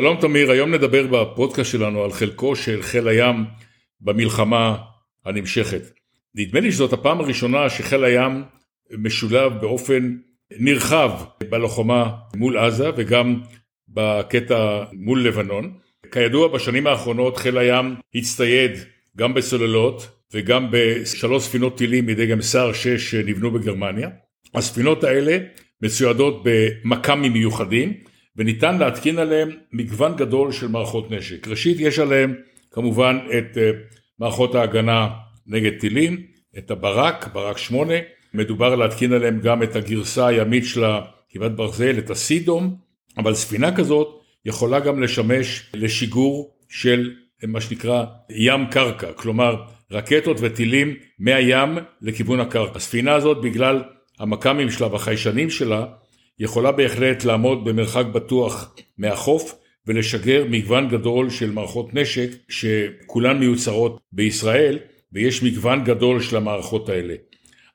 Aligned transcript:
שלום 0.00 0.16
תמיר, 0.20 0.50
היום 0.50 0.74
נדבר 0.74 1.06
בפודקאסט 1.06 1.70
שלנו 1.72 2.04
על 2.04 2.12
חלקו 2.12 2.56
של 2.56 2.82
חיל 2.82 3.08
הים 3.08 3.44
במלחמה 4.00 4.76
הנמשכת. 5.24 5.82
נדמה 6.34 6.60
לי 6.60 6.72
שזאת 6.72 6.92
הפעם 6.92 7.20
הראשונה 7.20 7.70
שחיל 7.70 8.04
הים 8.04 8.42
משולב 8.98 9.52
באופן 9.60 10.16
נרחב 10.58 11.10
בלוחמה 11.50 12.10
מול 12.36 12.58
עזה 12.58 12.90
וגם 12.96 13.40
בקטע 13.88 14.84
מול 14.92 15.24
לבנון. 15.24 15.72
כידוע 16.12 16.48
בשנים 16.48 16.86
האחרונות 16.86 17.36
חיל 17.36 17.58
הים 17.58 17.94
הצטייד 18.14 18.72
גם 19.16 19.34
בסוללות 19.34 20.08
וגם 20.34 20.66
בשלוש 20.70 21.42
ספינות 21.42 21.78
טילים 21.78 22.06
מידי 22.06 22.26
גם 22.26 22.42
סער 22.42 22.72
6 22.72 23.10
שנבנו 23.10 23.50
בגרמניה. 23.50 24.08
הספינות 24.54 25.04
האלה 25.04 25.38
מצוידות 25.82 26.42
במכ"מים 26.44 27.32
מיוחדים 27.32 27.92
וניתן 28.38 28.78
להתקין 28.78 29.18
עליהם 29.18 29.50
מגוון 29.72 30.16
גדול 30.16 30.52
של 30.52 30.68
מערכות 30.68 31.10
נשק. 31.10 31.48
ראשית 31.48 31.80
יש 31.80 31.98
עליהם 31.98 32.34
כמובן 32.70 33.18
את 33.38 33.58
אה, 33.58 33.70
מערכות 34.18 34.54
ההגנה 34.54 35.08
נגד 35.46 35.78
טילים, 35.78 36.22
את 36.58 36.70
הברק, 36.70 37.28
ברק 37.32 37.58
8, 37.58 37.94
מדובר 38.34 38.74
להתקין 38.74 39.12
עליהם 39.12 39.40
גם 39.40 39.62
את 39.62 39.76
הגרסה 39.76 40.26
הימית 40.26 40.64
של 40.66 40.84
כמעט 41.30 41.52
ברזל, 41.52 41.98
את 41.98 42.10
הסידום, 42.10 42.76
אבל 43.16 43.34
ספינה 43.34 43.76
כזאת 43.76 44.20
יכולה 44.44 44.80
גם 44.80 45.02
לשמש 45.02 45.70
לשיגור 45.74 46.54
של 46.68 47.10
מה 47.46 47.60
שנקרא 47.60 48.04
ים 48.30 48.66
קרקע, 48.70 49.12
כלומר 49.12 49.62
רקטות 49.90 50.36
וטילים 50.40 50.94
מהים 51.18 51.78
לכיוון 52.02 52.40
הקרקע. 52.40 52.76
הספינה 52.76 53.14
הזאת 53.14 53.40
בגלל 53.42 53.82
המכ"מים 54.18 54.70
שלה 54.70 54.86
והחיישנים 54.86 55.50
שלה 55.50 55.86
יכולה 56.38 56.72
בהחלט 56.72 57.24
לעמוד 57.24 57.64
במרחק 57.64 58.04
בטוח 58.12 58.74
מהחוף 58.98 59.54
ולשגר 59.86 60.44
מגוון 60.50 60.88
גדול 60.88 61.30
של 61.30 61.50
מערכות 61.50 61.94
נשק 61.94 62.30
שכולן 62.48 63.38
מיוצרות 63.38 64.00
בישראל 64.12 64.78
ויש 65.12 65.42
מגוון 65.42 65.84
גדול 65.84 66.20
של 66.20 66.36
המערכות 66.36 66.88
האלה. 66.88 67.14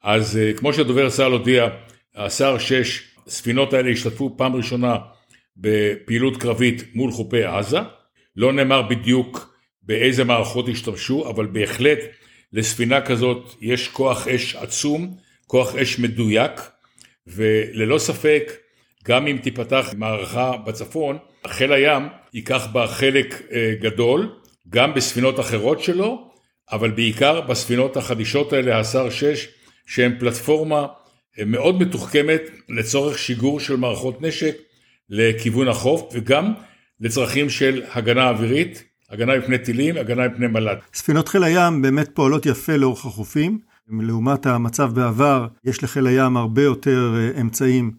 אז 0.04 0.38
אה, 0.38 0.54
כמו 0.54 0.74
שדובר 0.74 1.10
צה"ל 1.10 1.32
הודיע, 1.32 1.68
השר 2.16 2.58
6 2.58 3.04
ספינות 3.28 3.74
האלה 3.74 3.92
השתתפו 3.92 4.38
פעם 4.38 4.56
ראשונה 4.56 4.98
בפעילות 5.58 6.38
קרבית 6.38 6.84
מול 6.96 7.12
חופי 7.12 7.44
עזה, 7.44 7.80
לא 8.36 8.54
נאמר 8.54 8.82
בדיוק 8.82 9.56
באיזה 9.84 10.24
מערכות 10.24 10.70
השתמשו, 10.70 11.30
אבל 11.30 11.46
בהחלט 11.46 12.00
לספינה 12.54 13.02
כזאת 13.02 13.56
יש 13.62 13.88
כוח 13.88 14.28
אש 14.28 14.56
עצום, 14.56 15.16
כוח 15.48 15.76
אש 15.76 16.00
מדויק, 16.00 16.52
וללא 17.28 17.98
ספק, 17.98 18.52
גם 19.06 19.28
אם 19.28 19.38
תיפתח 19.38 19.94
מערכה 19.98 20.58
בצפון, 20.58 21.18
חיל 21.48 21.74
הים 21.74 22.04
ייקח 22.34 22.68
בה 22.72 22.88
חלק 22.88 23.42
אה, 23.52 23.74
גדול, 23.82 24.36
גם 24.70 24.94
בספינות 24.94 25.40
אחרות 25.40 25.84
שלו, 25.84 26.32
אבל 26.72 26.92
בעיקר 26.92 27.42
בספינות 27.42 27.98
החדישות 27.98 28.54
האלה, 28.54 28.80
השר 28.80 29.10
6, 29.10 29.48
שהן 29.86 30.20
פלטפורמה 30.20 30.86
אה, 31.40 31.46
מאוד 31.46 31.82
מתוחכמת 31.82 32.42
לצורך 32.70 33.20
שיגור 33.20 33.60
של 33.60 33.76
מערכות 33.76 34.22
נשק 34.22 34.56
לכיוון 35.10 35.68
החוף, 35.68 36.10
וגם 36.14 36.54
לצרכים 37.00 37.50
של 37.50 37.84
הגנה 37.92 38.30
אווירית, 38.30 38.84
הגנה 39.10 39.38
מפני 39.38 39.58
טילים, 39.58 39.98
הגנה 39.98 40.28
מפני 40.28 40.48
מל"ט. 40.48 40.78
ספינות 40.94 41.28
חיל 41.28 41.44
הים 41.44 41.82
באמת 41.82 42.10
פועלות 42.14 42.46
יפה 42.46 42.76
לאורך 42.76 43.06
החופים. 43.06 43.73
לעומת 44.02 44.46
המצב 44.46 44.92
בעבר, 44.94 45.48
יש 45.64 45.84
לחיל 45.84 46.08
הים 46.08 46.38
הרבה 46.38 46.64
יותר 46.64 47.16
אה, 47.18 47.42
אמצעים 47.42 47.92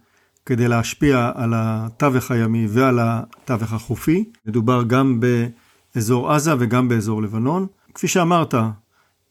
כדי 0.47 0.69
להשפיע 0.69 1.31
על 1.35 1.53
התווך 1.57 2.31
הימי 2.31 2.67
ועל 2.69 2.99
התווך 3.03 3.73
החופי. 3.73 4.25
מדובר 4.47 4.83
גם 4.83 5.21
באזור 5.95 6.33
עזה 6.33 6.55
וגם 6.59 6.89
באזור 6.89 7.23
לבנון. 7.23 7.67
כפי 7.95 8.09
שאמרת, 8.09 8.55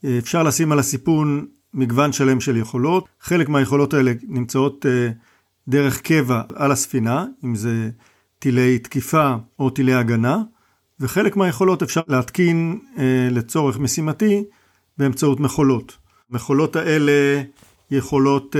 אפשר 0.06 0.44
לשים 0.44 0.72
על 0.72 0.80
הסיפון 0.80 1.46
מגוון 1.74 2.12
שלם 2.12 2.40
של 2.40 2.58
יכולות. 2.58 3.06
חלק 3.22 3.50
מהיכולות 3.50 3.94
האלה 3.94 4.12
נמצאות 4.28 4.86
אה, 4.86 5.10
דרך 5.68 6.02
קבע 6.02 6.42
על 6.56 6.72
הספינה, 6.72 7.26
אם 7.44 7.56
זה 7.56 7.90
טילי 8.40 8.80
תקיפה 8.80 9.36
או 9.60 9.70
טילי 9.70 9.94
הגנה, 9.94 10.42
וחלק 11.00 11.36
מהיכולות 11.36 11.84
אפשר 11.84 12.02
להתקין 12.08 12.80
אה, 12.98 13.28
לצורך 13.32 13.80
משימתי 13.80 14.44
באמצעות 14.98 15.40
מכולות. 15.40 15.98
המכולות 16.32 16.76
האלה 16.76 17.42
יכולות 17.92 18.56
uh, 18.56 18.60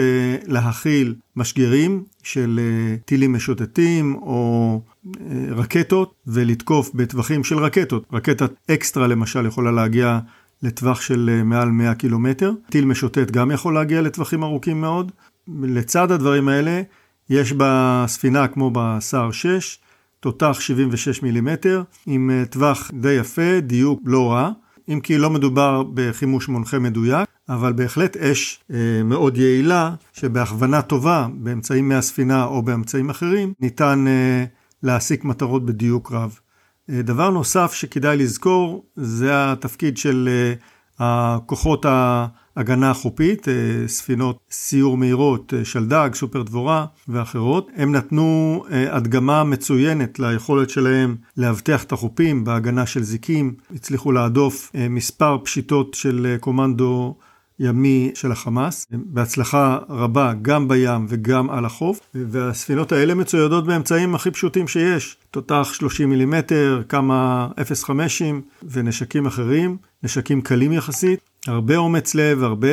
להכיל 0.52 1.16
משגרים 1.36 2.04
של 2.24 2.60
uh, 2.60 3.04
טילים 3.06 3.34
משוטטים 3.34 4.16
או 4.16 4.82
uh, 5.06 5.10
רקטות 5.52 6.14
ולתקוף 6.28 6.92
בטווחים 6.94 7.44
של 7.44 7.60
רקטות. 7.60 8.06
רקטת 8.14 8.52
אקסטרה 8.72 9.08
למשל 9.08 9.46
יכולה 9.46 9.72
להגיע 9.72 10.20
לטווח 10.64 11.02
של 11.02 11.40
uh, 11.40 11.44
מעל 11.44 11.70
100 11.70 11.96
קילומטר. 11.96 12.52
טיל 12.70 12.86
משוטט 12.86 13.32
גם 13.32 13.52
יכול 13.52 13.74
להגיע 13.74 14.02
לטווחים 14.02 14.44
ארוכים 14.44 14.82
מאוד. 14.82 15.12
לצד 15.48 16.12
הדברים 16.12 16.48
האלה 16.48 16.82
יש 17.30 17.54
בספינה 17.58 18.48
כמו 18.48 18.72
בסער 18.74 19.32
6 19.32 19.80
תותח 20.20 20.58
76 20.60 21.22
מילימטר 21.22 21.84
עם 22.06 22.32
טווח 22.50 22.92
די 22.94 23.14
יפה, 23.14 23.60
דיוק 23.60 24.02
לא 24.06 24.32
רע. 24.32 24.52
אם 24.90 25.00
כי 25.00 25.18
לא 25.18 25.30
מדובר 25.30 25.84
בחימוש 25.94 26.50
מונחה 26.50 26.80
מדויק, 26.80 27.30
אבל 27.50 27.74
בהחלט 27.74 28.18
אש 28.18 28.60
אה, 28.74 29.04
מאוד 29.04 29.38
יעילה, 29.38 29.96
שבהכוונה 30.14 30.82
טובה, 30.82 31.28
באמצעים 31.34 31.90
מהספינה 31.90 32.46
או 32.46 32.62
באמצעים 32.62 33.10
אחרים, 33.10 33.54
ניתן 33.60 34.06
אה, 34.08 34.46
להשיג 34.84 35.20
מטרות 35.24 35.66
בדיוק 35.66 36.12
רב. 36.12 36.40
אה, 36.90 37.02
דבר 37.02 37.30
נוסף 37.30 37.74
שכדאי 37.74 38.18
לזכור, 38.18 38.86
זה 38.96 39.30
התפקיד 39.34 39.98
של 39.98 40.30
אה, 40.32 40.54
הכוחות 41.00 41.86
ההגנה 41.86 42.92
החופית, 42.92 43.48
אה, 43.48 43.54
ספינות 43.88 44.38
סיור 44.52 44.98
מהירות, 44.98 45.54
אה, 45.54 45.66
שלדג, 45.66 46.10
סופר 46.14 46.44
דבורה 46.44 46.86
ואחרות. 47.08 47.68
הם 47.76 47.92
נתנו 47.92 48.64
אה, 48.72 48.96
הדגמה 48.96 49.44
מצוינת 49.44 50.20
ליכולת 50.20 50.70
שלהם 50.70 51.16
לאבטח 51.38 51.84
את 51.84 51.92
החופים 51.92 52.44
בהגנה 52.44 52.86
של 52.86 53.04
זיקים, 53.04 53.54
הצליחו 53.76 54.12
להדוף 54.12 54.72
מספר 54.90 55.38
פשיטות 55.44 55.94
של 55.94 56.36
קומנדו 56.40 57.16
ימי 57.60 58.12
של 58.14 58.32
החמאס, 58.32 58.88
בהצלחה 58.92 59.78
רבה 59.90 60.34
גם 60.42 60.68
בים 60.68 61.06
וגם 61.10 61.50
על 61.50 61.66
החוף, 61.66 62.00
והספינות 62.16 62.92
האלה 62.92 63.16
מצוידות 63.16 63.66
באמצעים 63.66 64.16
הכי 64.16 64.32
פשוטים 64.32 64.68
שיש, 64.68 65.18
תותח 65.32 65.70
30 65.74 66.10
מילימטר, 66.10 66.82
כמה 66.90 67.48
0.5 67.58 67.92
ונשקים 68.64 69.26
אחרים, 69.26 69.78
נשקים 70.04 70.42
קלים 70.42 70.74
יחסית. 70.74 71.33
הרבה 71.48 71.78
אומץ 71.78 72.16
לב, 72.16 72.44
הרבה 72.44 72.68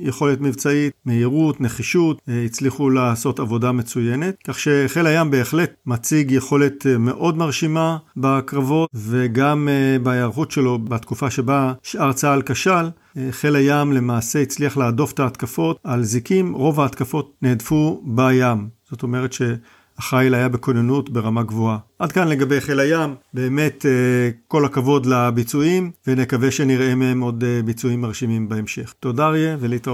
יכולת 0.00 0.40
מבצעית, 0.40 0.92
מהירות, 1.04 1.60
נחישות, 1.60 2.20
אה, 2.28 2.42
הצליחו 2.44 2.90
לעשות 2.90 3.40
עבודה 3.40 3.72
מצוינת, 3.72 4.34
כך 4.44 4.58
שחיל 4.58 5.06
הים 5.06 5.30
בהחלט 5.30 5.70
מציג 5.86 6.30
יכולת 6.30 6.86
אה, 6.86 6.98
מאוד 6.98 7.36
מרשימה 7.36 7.96
בקרבות 8.16 8.90
וגם 8.94 9.68
אה, 9.68 9.98
בהיערכות 10.02 10.50
שלו 10.50 10.78
בתקופה 10.78 11.30
שבה 11.30 11.72
שאר 11.82 12.12
צה"ל 12.12 12.42
כשל, 12.46 12.88
חיל 13.30 13.56
הים 13.56 13.92
למעשה 13.92 14.42
הצליח 14.42 14.76
להדוף 14.76 15.12
את 15.12 15.20
ההתקפות 15.20 15.78
על 15.84 16.02
זיקים, 16.02 16.52
רוב 16.52 16.80
ההתקפות 16.80 17.34
נהדפו 17.42 18.02
בים. 18.04 18.68
זאת 18.90 19.02
אומרת 19.02 19.32
ש... 19.32 19.42
החיל 19.98 20.34
היה 20.34 20.48
בכוננות 20.48 21.10
ברמה 21.10 21.42
גבוהה. 21.42 21.78
עד 21.98 22.12
כאן 22.12 22.28
לגבי 22.28 22.60
חיל 22.60 22.80
הים, 22.80 23.14
באמת 23.34 23.86
אה, 23.86 24.30
כל 24.48 24.64
הכבוד 24.64 25.06
לביצועים, 25.06 25.90
ונקווה 26.06 26.50
שנראה 26.50 26.94
מהם 26.94 27.20
עוד 27.20 27.44
אה, 27.44 27.60
ביצועים 27.64 28.00
מרשימים 28.00 28.48
בהמשך. 28.48 28.94
תודה 29.00 29.26
אריה 29.26 29.56
ולהתראות. 29.60 29.86